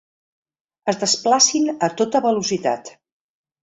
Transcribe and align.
Es 0.93 0.99
desplacin 1.03 1.71
a 1.75 1.93
tota 2.03 2.25
velocitat. 2.31 2.95